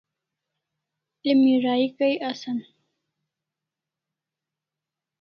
[1.29, 2.59] Emi rahi Kai asan